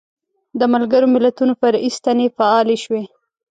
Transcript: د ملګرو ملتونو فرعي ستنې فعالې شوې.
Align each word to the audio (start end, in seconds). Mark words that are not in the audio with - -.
د 0.59 0.61
ملګرو 0.73 1.07
ملتونو 1.15 1.53
فرعي 1.59 1.89
ستنې 1.97 2.27
فعالې 2.37 2.77
شوې. 2.83 3.03